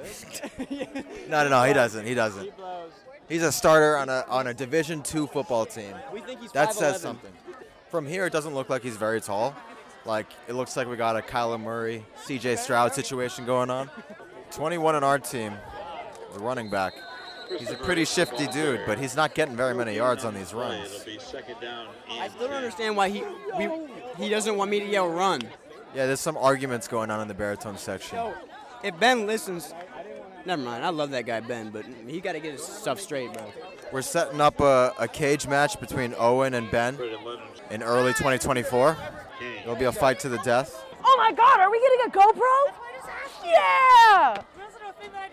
no, 0.69 0.75
no, 1.29 1.47
no. 1.47 1.63
He 1.63 1.71
doesn't. 1.71 2.05
He 2.05 2.13
doesn't. 2.13 2.51
He's 3.29 3.41
a 3.41 3.53
starter 3.53 3.95
on 3.95 4.09
a 4.09 4.25
on 4.27 4.47
a 4.47 4.53
Division 4.53 5.01
two 5.01 5.27
football 5.27 5.65
team. 5.65 5.93
We 6.11 6.19
think 6.19 6.41
he's 6.41 6.51
That 6.51 6.73
says 6.73 7.01
something. 7.01 7.31
From 7.89 8.05
here, 8.05 8.25
it 8.25 8.33
doesn't 8.33 8.53
look 8.53 8.69
like 8.69 8.83
he's 8.83 8.97
very 8.97 9.21
tall. 9.21 9.55
Like 10.03 10.27
it 10.49 10.55
looks 10.55 10.75
like 10.75 10.89
we 10.89 10.97
got 10.97 11.15
a 11.15 11.21
Kyler 11.21 11.59
Murray, 11.59 12.05
C.J. 12.25 12.57
Stroud 12.57 12.93
situation 12.93 13.45
going 13.45 13.69
on. 13.69 13.89
21 14.51 14.95
on 14.95 15.05
our 15.05 15.19
team, 15.19 15.53
the 16.33 16.39
running 16.39 16.69
back. 16.69 16.91
He's 17.60 17.72
a 17.72 17.75
pretty 17.75 18.05
shifty 18.05 18.48
dude, 18.48 18.81
but 18.86 18.98
he's 18.98 19.15
not 19.15 19.36
getting 19.36 19.55
very 19.55 19.74
many 19.74 19.96
yards 19.96 20.25
on 20.25 20.34
these 20.34 20.53
runs. 20.53 21.05
I 21.08 22.27
still 22.27 22.48
don't 22.48 22.55
understand 22.55 22.96
why 22.96 23.10
he 23.10 23.24
we, 23.58 23.70
he 24.17 24.29
doesn't 24.29 24.55
want 24.55 24.72
me 24.72 24.79
to 24.79 24.86
yell 24.86 25.10
run. 25.10 25.41
Yeah, 25.93 26.05
there's 26.08 26.20
some 26.20 26.38
arguments 26.38 26.88
going 26.88 27.12
on 27.12 27.20
in 27.22 27.27
the 27.27 27.34
baritone 27.34 27.77
section. 27.77 28.17
If 28.84 28.98
Ben 29.00 29.27
listens, 29.27 29.74
never 30.46 30.62
mind. 30.62 30.86
I 30.86 30.89
love 30.89 31.12
that 31.12 31.25
guy 31.25 31.39
Ben, 31.41 31.70
but 31.70 31.86
he 32.08 32.22
got 32.22 32.34
to 32.34 32.39
get 32.39 32.53
his 32.53 32.63
stuff 32.63 33.00
straight, 33.00 33.34
bro. 33.34 33.51
We're 33.91 34.01
setting 34.01 34.39
up 34.39 34.60
a, 34.62 34.93
a 34.98 35.08
cage 35.08 35.48
match 35.48 35.79
between 35.79 36.15
Owen 36.17 36.53
and 36.53 36.72
Ben 36.72 36.98
in 37.70 37.84
early 37.84 38.13
2024. 38.13 38.98
It'll 39.63 39.75
be 39.75 39.86
a 39.86 39.91
fight 39.91 40.20
to 40.22 40.29
the 40.29 40.38
death. 40.39 40.84
Oh 41.03 41.15
my 41.17 41.31
God, 41.34 41.60
are 41.60 41.70
we 41.70 41.79
getting 41.79 42.00
a 42.08 42.10
GoPro? 42.10 42.74
Yeah. 43.43 44.43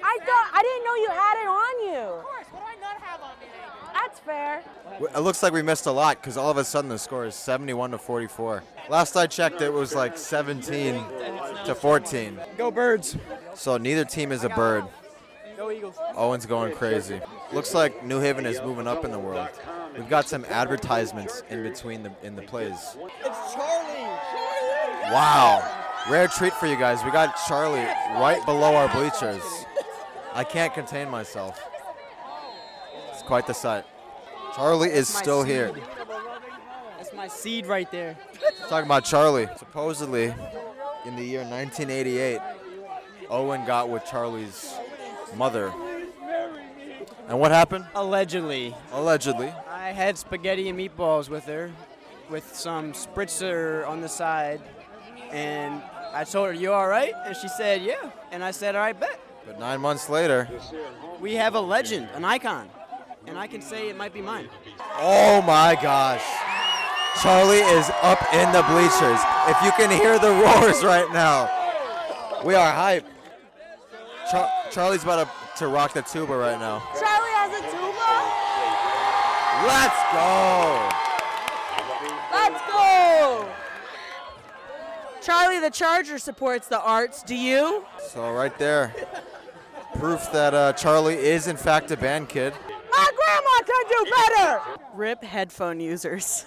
I 0.02 0.18
thought 0.24 0.50
I 0.52 0.62
didn't 0.62 0.84
know 0.84 0.94
you 0.94 1.10
had 1.10 1.42
it 1.42 1.48
on 1.48 1.74
you. 1.86 2.18
Of 2.18 2.24
course. 2.24 2.46
What 2.50 2.60
do 2.60 2.66
I 2.66 2.80
not 2.80 3.00
have 3.02 3.20
on 3.22 3.30
me? 3.40 3.46
That's 3.92 4.20
fair. 4.20 4.62
It 5.00 5.20
looks 5.20 5.42
like 5.42 5.52
we 5.52 5.62
missed 5.62 5.86
a 5.86 5.92
lot 5.92 6.20
because 6.20 6.36
all 6.36 6.50
of 6.50 6.56
a 6.56 6.64
sudden 6.64 6.88
the 6.88 6.98
score 6.98 7.26
is 7.26 7.34
71 7.34 7.90
to 7.92 7.98
44. 7.98 8.62
Last 8.88 9.16
I 9.16 9.26
checked, 9.26 9.60
it 9.60 9.72
was 9.72 9.94
like 9.94 10.16
17 10.16 10.94
to 11.66 11.74
14. 11.74 12.40
Go 12.56 12.70
birds. 12.70 13.16
So 13.54 13.76
neither 13.76 14.04
team 14.04 14.32
is 14.32 14.44
a 14.44 14.48
bird. 14.48 14.84
Go 15.56 15.70
Eagles. 15.70 15.96
Owen's 16.14 16.46
going 16.46 16.74
crazy. 16.74 17.20
Looks 17.52 17.74
like 17.74 18.04
New 18.04 18.20
Haven 18.20 18.46
is 18.46 18.60
moving 18.62 18.86
up 18.86 19.04
in 19.04 19.10
the 19.10 19.18
world. 19.18 19.48
We've 19.96 20.08
got 20.08 20.28
some 20.28 20.44
advertisements 20.44 21.42
in 21.50 21.64
between 21.64 22.04
the 22.04 22.12
in 22.22 22.36
the 22.36 22.42
plays. 22.42 22.72
It's 22.74 23.54
Charlie. 23.54 24.08
Charlie. 24.32 25.12
Wow. 25.12 25.86
Rare 26.08 26.28
treat 26.28 26.52
for 26.54 26.66
you 26.66 26.76
guys. 26.76 27.04
We 27.04 27.10
got 27.10 27.36
Charlie 27.48 27.80
right 27.80 28.40
below 28.46 28.74
our 28.76 28.88
bleachers. 28.88 29.42
I 30.38 30.44
can't 30.44 30.72
contain 30.72 31.10
myself. 31.10 31.60
It's 33.10 33.22
quite 33.22 33.48
the 33.48 33.54
sight. 33.54 33.84
Charlie 34.54 34.88
is 34.88 35.08
still 35.08 35.42
seed. 35.42 35.50
here. 35.50 35.72
That's 36.96 37.12
my 37.12 37.26
seed 37.26 37.66
right 37.66 37.90
there. 37.90 38.16
Talking 38.68 38.86
about 38.86 39.04
Charlie. 39.04 39.48
Supposedly, 39.56 40.32
in 41.06 41.16
the 41.16 41.24
year 41.24 41.40
1988, 41.40 42.38
Owen 43.28 43.66
got 43.66 43.88
with 43.88 44.04
Charlie's 44.04 44.72
mother. 45.34 45.72
And 47.26 47.40
what 47.40 47.50
happened? 47.50 47.86
Allegedly. 47.96 48.76
Allegedly. 48.92 49.52
I 49.68 49.88
had 49.88 50.16
spaghetti 50.16 50.68
and 50.68 50.78
meatballs 50.78 51.28
with 51.28 51.46
her, 51.46 51.72
with 52.30 52.54
some 52.54 52.92
spritzer 52.92 53.84
on 53.88 54.02
the 54.02 54.08
side, 54.08 54.60
and 55.32 55.82
I 56.12 56.22
told 56.22 56.46
her, 56.46 56.52
"You 56.52 56.72
all 56.72 56.86
right?" 56.86 57.12
And 57.26 57.36
she 57.36 57.48
said, 57.48 57.82
"Yeah." 57.82 58.12
And 58.30 58.44
I 58.44 58.52
said, 58.52 58.76
"All 58.76 58.82
right, 58.82 58.98
bet." 58.98 59.18
But 59.48 59.58
nine 59.58 59.80
months 59.80 60.08
later, 60.10 60.46
We 61.20 61.34
have 61.34 61.54
a 61.54 61.60
legend, 61.60 62.08
an 62.14 62.24
icon, 62.24 62.68
and 63.26 63.36
I 63.38 63.46
can 63.46 63.62
say 63.62 63.88
it 63.88 63.96
might 63.96 64.12
be 64.12 64.20
mine. 64.20 64.48
oh 64.98 65.40
my 65.42 65.74
gosh. 65.80 66.22
Charlie 67.22 67.56
is 67.78 67.90
up 68.02 68.22
in 68.32 68.52
the 68.52 68.62
bleachers. 68.68 69.20
If 69.48 69.56
you 69.64 69.72
can 69.72 69.90
hear 69.90 70.18
the 70.20 70.30
roars 70.44 70.84
right 70.84 71.10
now, 71.12 71.48
we 72.44 72.54
are 72.54 72.70
hype. 72.70 73.04
Char- 74.30 74.50
Charlie's 74.70 75.02
about 75.02 75.26
to, 75.26 75.58
to 75.64 75.68
rock 75.68 75.94
the 75.94 76.02
tuba 76.02 76.36
right 76.36 76.60
now. 76.60 76.78
Charlie 77.00 77.34
has 77.40 77.52
a 77.58 77.62
tuba. 77.72 78.14
Let's 79.66 80.00
go. 80.12 80.88
Let's 82.30 82.62
go. 82.70 83.48
Charlie 85.22 85.58
the 85.58 85.70
Charger 85.70 86.18
supports 86.18 86.68
the 86.68 86.80
arts. 86.80 87.22
Do 87.24 87.34
you? 87.34 87.84
So 88.06 88.30
right 88.32 88.56
there, 88.58 88.94
proof 89.98 90.30
that 90.32 90.54
uh, 90.54 90.72
Charlie 90.74 91.16
is 91.16 91.48
in 91.48 91.56
fact 91.56 91.90
a 91.90 91.96
band 91.96 92.28
kid. 92.28 92.54
My 92.90 93.10
grandma 93.16 93.62
can 93.66 93.84
do 93.88 94.10
better. 94.10 94.60
Rip 94.94 95.22
headphone 95.24 95.80
users. 95.80 96.46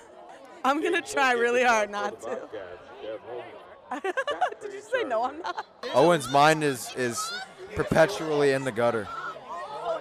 I'm 0.63 0.81
gonna 0.81 1.01
try 1.01 1.33
really 1.33 1.63
hard 1.63 1.89
not 1.89 2.21
to. 2.21 2.39
Did 4.61 4.73
you 4.73 4.81
say 4.81 5.03
no? 5.03 5.23
I'm 5.25 5.39
not. 5.39 5.65
Owen's 5.93 6.29
mind 6.29 6.63
is 6.63 6.93
is 6.95 7.19
perpetually 7.75 8.51
in 8.51 8.63
the 8.63 8.71
gutter. 8.71 9.07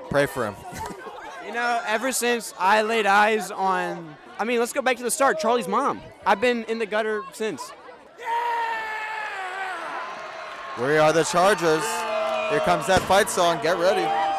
Pray 0.08 0.26
for 0.26 0.46
him. 0.46 0.54
You 1.46 1.56
know, 1.56 1.82
ever 1.84 2.12
since 2.12 2.54
I 2.60 2.82
laid 2.82 3.06
eyes 3.06 3.50
on, 3.50 4.16
I 4.38 4.44
mean, 4.44 4.60
let's 4.60 4.72
go 4.72 4.82
back 4.82 4.98
to 4.98 5.02
the 5.02 5.10
start. 5.10 5.40
Charlie's 5.40 5.66
mom. 5.66 6.00
I've 6.24 6.40
been 6.40 6.62
in 6.64 6.78
the 6.78 6.86
gutter 6.86 7.22
since. 7.32 7.72
We 10.78 10.96
are 10.96 11.12
the 11.12 11.24
Chargers. 11.24 11.82
Here 12.50 12.58
comes 12.60 12.88
that 12.88 13.00
fight 13.02 13.30
song. 13.30 13.60
Get 13.62 13.78
ready. 13.78 14.29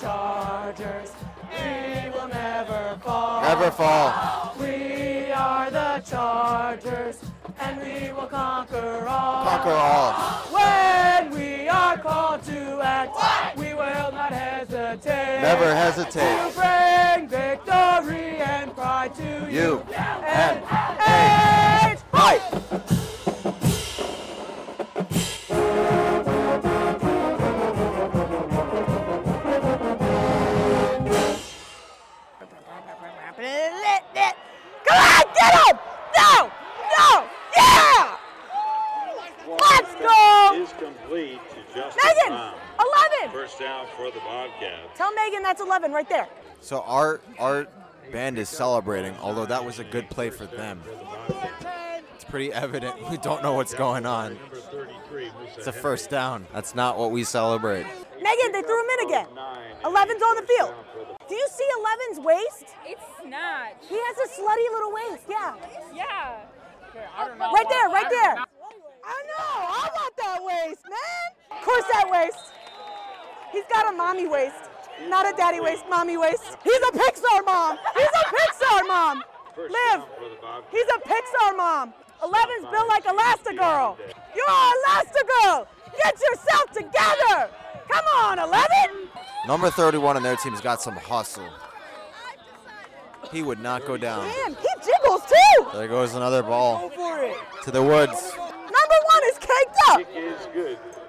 Chargers. 0.00 1.12
We 1.50 2.10
will 2.10 2.28
never 2.28 2.98
fall. 3.02 3.42
Never 3.42 3.70
fall. 3.70 4.54
We 4.58 5.30
are 5.30 5.70
the 5.70 6.02
Chargers, 6.04 7.18
and 7.60 7.80
we 7.80 8.12
will 8.12 8.26
conquer 8.26 9.06
all. 9.08 9.44
Conquer 9.44 9.70
all. 9.70 10.12
When 10.50 11.30
we 11.30 11.68
are 11.68 11.96
called 11.98 12.42
to 12.44 12.80
act, 12.82 13.56
we 13.56 13.74
will 13.74 14.12
not 14.12 14.32
hesitate. 14.32 15.42
Never 15.42 15.74
hesitate. 15.74 16.52
To 16.52 16.52
bring 16.58 17.28
victory 17.28 18.38
and 18.38 18.74
pride 18.74 19.14
to 19.14 19.48
you. 19.50 19.60
You 19.60 19.86
and 20.24 20.62
eight. 21.06 21.98
Fight. 22.10 23.00
First 43.54 43.60
down 43.60 43.86
for 43.96 44.10
the 44.10 44.18
Bobcats. 44.20 44.96
Tell 44.96 45.14
Megan 45.14 45.42
that's 45.42 45.60
11 45.60 45.92
right 45.92 46.08
there. 46.08 46.26
So 46.60 46.82
our 46.82 47.20
our 47.38 47.66
band 48.10 48.38
is 48.38 48.48
celebrating, 48.48 49.14
although 49.20 49.46
that 49.46 49.64
was 49.64 49.78
a 49.78 49.84
good 49.84 50.10
play 50.10 50.30
for 50.30 50.46
them. 50.46 50.80
It's 52.14 52.24
pretty 52.24 52.52
evident 52.52 53.10
we 53.10 53.16
don't 53.18 53.42
know 53.42 53.52
what's 53.54 53.74
going 53.74 54.06
on. 54.06 54.38
It's 55.56 55.66
a 55.66 55.72
first 55.72 56.10
down. 56.10 56.46
That's 56.52 56.74
not 56.74 56.98
what 56.98 57.12
we 57.12 57.22
celebrate. 57.22 57.84
Megan, 58.20 58.52
they 58.52 58.62
threw 58.62 58.80
him 58.80 58.90
in 58.98 59.06
again. 59.06 59.26
11's 59.82 60.22
on 60.22 60.36
the 60.36 60.46
field. 60.48 60.74
Do 61.28 61.34
you 61.34 61.48
see 61.50 61.68
11's 61.80 62.20
waist? 62.20 62.74
It's 62.86 63.02
not. 63.26 63.76
He 63.88 63.96
has 63.96 64.16
a 64.18 64.28
slutty 64.40 64.72
little 64.72 64.92
waist. 64.92 65.24
Yeah. 65.28 65.54
Yeah. 65.94 66.40
Right 66.94 67.66
there, 67.68 67.88
right 67.88 68.10
there. 68.10 68.36
I 69.06 69.22
know. 69.28 69.54
I 69.68 69.88
want 69.94 70.16
that 70.16 70.42
waist, 70.42 70.82
man. 70.88 71.60
Corset 71.62 72.10
waist. 72.10 72.53
He's 73.54 73.64
got 73.72 73.94
a 73.94 73.96
mommy 73.96 74.26
waist. 74.26 74.56
Not 75.08 75.32
a 75.32 75.36
daddy 75.36 75.60
waist, 75.60 75.84
mommy 75.88 76.16
waist. 76.16 76.42
He's 76.64 76.82
a 76.88 76.92
Pixar 76.92 77.44
mom. 77.44 77.78
He's 77.94 78.04
a 78.04 78.26
Pixar 78.34 78.88
mom. 78.88 79.22
Liv, 79.56 80.02
he's 80.72 80.86
a 80.86 80.98
Pixar 81.08 81.56
mom. 81.56 81.94
11's 82.20 82.66
built 82.72 82.88
like 82.88 83.04
Elastigirl. 83.04 83.96
You 84.34 84.44
are 84.48 84.72
Elastigirl. 84.74 85.66
Get 86.02 86.20
yourself 86.20 86.72
together. 86.72 87.48
Come 87.88 88.04
on, 88.16 88.40
11. 88.40 88.66
Number 89.46 89.70
31 89.70 90.16
on 90.16 90.24
their 90.24 90.34
team's 90.34 90.60
got 90.60 90.82
some 90.82 90.96
hustle. 90.96 91.48
He 93.30 93.42
would 93.42 93.60
not 93.60 93.86
go 93.86 93.96
down. 93.96 94.26
Damn, 94.26 94.56
he 94.56 94.68
jiggles 94.84 95.22
too. 95.26 95.66
There 95.74 95.86
goes 95.86 96.14
another 96.14 96.42
ball 96.42 96.90
for 96.90 97.20
it. 97.20 97.36
to 97.62 97.70
the 97.70 97.82
woods. 97.82 98.32
Number 98.36 98.98
one 99.12 99.22
is 99.30 99.38
caked 99.38 99.78
up. 99.90 100.00
I 100.00 101.03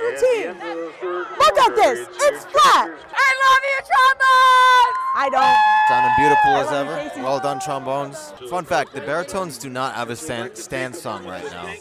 want 0.00 0.18
to 0.18 0.22
know 0.22 0.52
his 0.52 1.02
routine. 1.02 1.28
Look 1.38 1.58
at 1.58 1.76
this. 1.76 2.08
It's 2.10 2.44
flat. 2.44 2.90
I 3.14 3.30
love 3.44 3.62
you, 3.64 3.78
trombones. 3.86 4.96
I 5.18 5.28
don't. 5.30 5.88
Sounding 5.88 6.12
beautiful 6.18 6.56
as 6.56 6.72
ever. 6.72 7.22
Well 7.22 7.40
done, 7.40 7.60
trombones. 7.60 8.32
Fun 8.50 8.64
fact: 8.64 8.92
the 8.92 9.00
baritones 9.00 9.58
do 9.58 9.70
not 9.70 9.94
have 9.94 10.10
a 10.10 10.16
stand, 10.16 10.56
stand 10.56 10.94
song 10.94 11.24
right 11.26 11.44
now. 11.44 11.72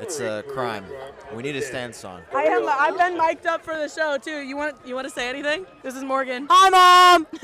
It's 0.00 0.20
a 0.20 0.44
crime. 0.48 0.84
We 1.34 1.42
need 1.42 1.56
a 1.56 1.62
stand 1.62 1.94
song. 1.94 2.22
I 2.34 2.44
am. 2.44 2.66
I've 2.68 2.96
been 2.96 3.16
mic'd 3.16 3.46
up 3.46 3.64
for 3.64 3.74
the 3.74 3.88
show 3.88 4.18
too. 4.18 4.40
You 4.40 4.56
want? 4.56 4.76
You 4.84 4.94
want 4.94 5.06
to 5.08 5.12
say 5.12 5.28
anything? 5.28 5.66
This 5.82 5.96
is 5.96 6.04
Morgan. 6.04 6.46
Hi, 6.50 6.70
mom. 6.70 7.26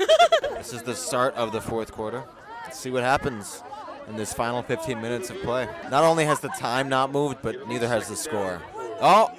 This 0.57 0.71
is 0.71 0.83
the 0.83 0.95
start 0.95 1.35
of 1.35 1.51
the 1.51 1.59
fourth 1.59 1.91
quarter. 1.91 2.23
Let's 2.63 2.79
see 2.79 2.89
what 2.89 3.03
happens 3.03 3.61
in 4.07 4.15
this 4.15 4.31
final 4.33 4.63
15 4.63 5.01
minutes 5.01 5.29
of 5.29 5.41
play. 5.41 5.67
Not 5.91 6.05
only 6.05 6.23
has 6.23 6.39
the 6.39 6.47
time 6.49 6.87
not 6.87 7.11
moved, 7.11 7.39
but 7.41 7.67
neither 7.67 7.87
has 7.89 8.07
the 8.07 8.15
score. 8.15 8.61
Oh, 9.01 9.29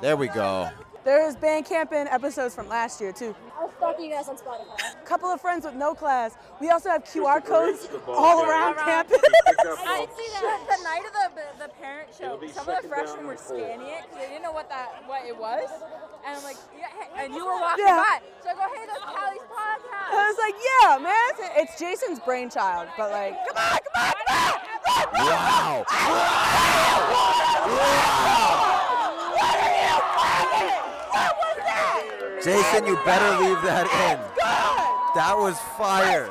there 0.00 0.16
we 0.16 0.28
go. 0.28 0.68
There's 1.04 1.36
band 1.36 1.66
camping 1.66 2.08
episodes 2.08 2.54
from 2.54 2.68
last 2.68 3.00
year 3.00 3.12
too. 3.12 3.32
I'll 3.56 3.70
stalk 3.76 3.96
you 4.00 4.10
guys 4.10 4.28
on 4.28 4.36
Spotify. 4.36 5.04
Couple 5.04 5.28
of 5.28 5.40
friends 5.40 5.64
with 5.64 5.74
no 5.76 5.94
class. 5.94 6.34
We 6.60 6.70
also 6.70 6.90
have 6.90 7.04
QR 7.04 7.44
codes 7.44 7.88
all 8.08 8.42
around 8.44 8.74
campus. 8.76 9.18
I 9.22 10.00
did 10.00 10.16
see 10.16 10.28
that 10.32 10.66
the 10.68 10.82
night 10.82 11.04
of 11.06 11.12
the 11.12 11.66
the 11.66 11.72
parent 11.80 12.08
show. 12.18 12.40
Some 12.52 12.68
of 12.68 12.82
the 12.82 12.88
freshmen 12.88 13.26
were 13.26 13.36
scanning 13.36 13.86
it 13.86 14.02
because 14.02 14.18
they 14.18 14.26
didn't 14.30 14.42
know 14.42 14.50
what 14.52 14.68
that 14.68 15.04
what 15.06 15.24
it 15.24 15.36
was, 15.38 15.70
and 16.26 16.36
I'm 16.36 16.42
like, 16.42 16.56
yeah, 16.76 16.86
hey, 17.14 17.24
and 17.26 17.34
you 17.34 17.46
were 17.46 17.52
walking 17.60 17.84
Yeah. 17.86 18.02
by, 18.02 18.20
so 18.42 18.50
I 18.50 18.54
go, 18.54 18.60
hey, 18.74 18.86
that's 18.88 19.04
Callie's 19.04 19.46
podcast. 19.46 20.10
I 20.10 20.26
was 20.26 20.38
like, 20.42 20.56
yeah, 20.58 20.98
man. 20.98 21.62
It's 21.62 21.78
Jason's 21.78 22.18
brainchild, 22.18 22.88
but 22.98 23.10
like, 23.12 23.36
come 23.46 23.56
on, 23.56 23.78
come 23.78 24.02
on, 24.02 24.12
come 24.26 25.22
on. 25.22 25.26
Wow. 25.26 25.84
What 29.96 31.32
was 31.36 31.56
that? 31.64 32.35
Jason, 32.46 32.86
you 32.86 32.94
better 33.04 33.42
leave 33.42 33.60
that 33.62 33.86
in. 34.06 34.20
That 35.16 35.34
was 35.36 35.58
fire. 35.76 36.30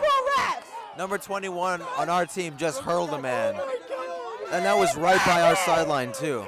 Number 0.97 1.17
21 1.17 1.81
on 1.81 2.09
our 2.09 2.25
team 2.25 2.55
just 2.55 2.79
hurled 2.79 3.09
a 3.09 3.21
man. 3.21 3.55
Oh 3.57 4.47
and 4.53 4.63
that 4.63 4.77
was 4.77 4.95
right 4.95 5.19
by 5.25 5.41
our 5.41 5.57
sideline, 5.57 6.13
too. 6.13 6.45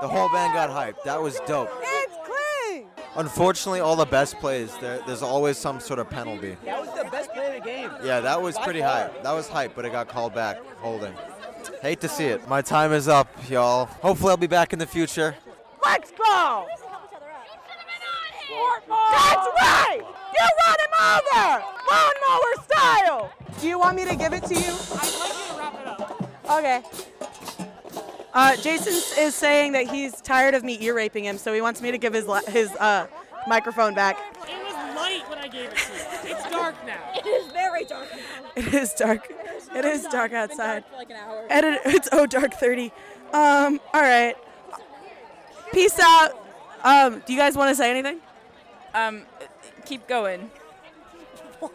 The 0.00 0.06
whole 0.06 0.28
band 0.28 0.54
got 0.54 0.70
hyped. 0.70 1.02
That 1.02 1.20
was 1.20 1.40
dope. 1.48 1.68
It's 1.82 2.14
clean. 2.28 2.86
Unfortunately, 3.16 3.80
all 3.80 3.96
the 3.96 4.06
best 4.06 4.38
plays, 4.38 4.72
there, 4.80 5.00
there's 5.04 5.22
always 5.22 5.58
some 5.58 5.80
sort 5.80 5.98
of 5.98 6.08
penalty. 6.08 6.56
That 6.64 6.80
was 6.80 6.96
the 6.96 7.10
best 7.10 7.32
play 7.32 7.56
of 7.56 7.64
the 7.64 7.68
game. 7.68 7.90
Yeah, 8.04 8.20
that 8.20 8.40
was 8.40 8.56
pretty 8.56 8.82
far. 8.82 9.08
hype. 9.08 9.22
That 9.24 9.32
was 9.32 9.48
hype, 9.48 9.74
but 9.74 9.84
it 9.84 9.90
got 9.90 10.06
called 10.06 10.32
back. 10.32 10.58
Holding. 10.76 11.12
Hate 11.82 12.00
to 12.02 12.08
see 12.08 12.26
it. 12.26 12.46
My 12.46 12.62
time 12.62 12.92
is 12.92 13.08
up, 13.08 13.26
y'all. 13.50 13.86
Hopefully, 13.86 14.30
I'll 14.30 14.36
be 14.36 14.46
back 14.46 14.72
in 14.72 14.78
the 14.78 14.86
future. 14.86 15.34
Let's 15.84 16.12
go. 16.12 16.68
That's 18.88 19.48
right. 19.60 20.00
You 20.00 20.46
run 20.66 20.78
him 20.84 20.94
over. 21.34 21.64
Lawnmower 21.90 22.64
style. 22.64 23.32
Do 23.60 23.68
you 23.68 23.78
want 23.78 23.96
me 23.96 24.04
to 24.04 24.16
give 24.16 24.32
it 24.32 24.44
to 24.44 24.54
you? 24.54 24.60
I'd 24.60 25.18
like 25.20 25.32
you 25.32 25.52
to 25.52 25.58
wrap 25.58 25.80
it 25.80 25.86
up. 25.86 26.30
Okay. 26.50 26.82
Uh, 28.34 28.54
Jason 28.56 28.92
is 29.24 29.34
saying 29.34 29.72
that 29.72 29.88
he's 29.88 30.20
tired 30.20 30.54
of 30.54 30.62
me 30.62 30.76
ear 30.82 30.94
raping 30.94 31.24
him, 31.24 31.38
so 31.38 31.54
he 31.54 31.60
wants 31.62 31.80
me 31.80 31.90
to 31.90 31.96
give 31.98 32.12
his 32.12 32.26
li- 32.28 32.42
his 32.48 32.70
uh, 32.72 33.06
microphone 33.46 33.94
back. 33.94 34.18
It 34.46 34.62
was 34.62 34.74
light 34.94 35.22
when 35.28 35.38
I 35.38 35.48
gave 35.48 35.70
it 35.70 35.76
to 35.76 35.92
you. 36.28 36.34
It's 36.34 36.50
dark 36.50 36.74
now. 36.86 37.00
It 37.14 37.26
is 37.26 37.50
very 37.52 37.84
dark 37.84 38.08
now. 38.12 38.18
It 38.56 38.72
is 38.74 38.92
dark. 38.94 39.30
It 39.74 39.84
is 39.84 40.04
dark 40.04 40.32
outside. 40.32 40.84
For 40.86 40.96
like 40.96 41.10
an 41.10 41.16
hour. 41.16 41.46
Edit. 41.50 41.80
It's 41.86 42.08
oh 42.12 42.26
dark 42.26 42.54
thirty. 42.54 42.92
Um. 43.32 43.80
All 43.94 44.00
right. 44.02 44.34
Peace 45.72 45.98
out. 45.98 46.30
Um. 46.84 47.22
Do 47.26 47.32
you 47.32 47.38
guys 47.38 47.56
want 47.56 47.70
to 47.70 47.74
say 47.74 47.90
anything? 47.90 48.20
Um, 48.96 49.22
keep 49.84 50.08
going. 50.08 50.50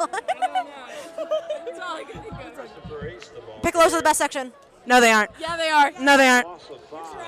Piccolo's 3.62 3.94
are 3.94 3.98
the 3.98 4.04
best 4.04 4.18
section. 4.18 4.52
No, 4.88 5.00
they 5.00 5.12
aren't. 5.12 5.30
Yeah, 5.40 5.56
they 5.56 5.70
are. 5.70 5.92
No, 6.02 6.18
they 6.18 6.28
aren't. 6.28 6.48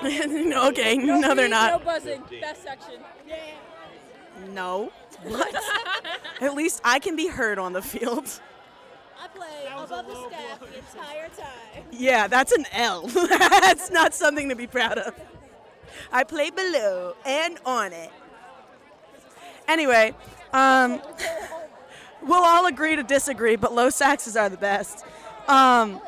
no, 0.49 0.67
okay. 0.69 0.97
No, 0.97 1.35
they're 1.35 1.47
not. 1.47 1.71
No 1.71 1.77
not. 1.77 1.85
buzzing. 1.85 2.23
Best 2.41 2.63
section. 2.63 2.95
No. 4.51 4.91
What? 5.25 5.55
At 6.41 6.55
least 6.55 6.81
I 6.83 6.97
can 6.97 7.15
be 7.15 7.27
heard 7.27 7.59
on 7.59 7.73
the 7.73 7.81
field. 7.83 8.41
I 9.21 9.27
play 9.27 9.67
above 9.71 10.07
the 10.07 10.27
staff 10.27 10.59
the 10.59 10.75
entire 10.75 11.29
time. 11.29 11.85
Yeah, 11.91 12.27
that's 12.27 12.51
an 12.51 12.65
L. 12.73 13.05
that's 13.07 13.91
not 13.91 14.15
something 14.15 14.49
to 14.49 14.55
be 14.55 14.65
proud 14.65 14.97
of. 14.97 15.13
I 16.11 16.23
play 16.23 16.49
below 16.49 17.13
and 17.25 17.59
on 17.63 17.93
it. 17.93 18.09
Anyway, 19.67 20.13
um, 20.51 21.01
we'll 22.21 22.43
all 22.43 22.65
agree 22.65 22.95
to 22.95 23.03
disagree, 23.03 23.55
but 23.55 23.73
low 23.73 23.87
saxes 23.87 24.39
are 24.39 24.49
the 24.49 24.57
best. 24.57 25.05
Um, 25.47 26.01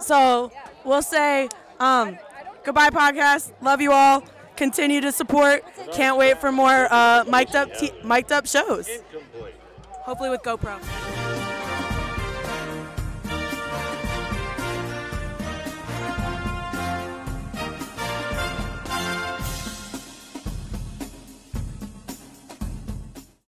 so 0.00 0.52
we'll 0.84 1.02
say 1.02 1.48
um, 1.80 2.18
goodbye, 2.64 2.90
podcast. 2.90 3.52
Love 3.60 3.80
you 3.80 3.92
all. 3.92 4.24
Continue 4.56 5.00
to 5.00 5.12
support. 5.12 5.64
Can't 5.92 6.16
wait 6.16 6.38
for 6.40 6.50
more 6.50 6.88
uh, 6.92 7.24
mic'd 7.28 7.54
up, 7.54 7.72
t- 7.78 7.92
mic'd 8.04 8.32
up 8.32 8.46
shows. 8.46 8.88
Hopefully 10.04 10.30
with 10.30 10.42
GoPro. 10.42 11.17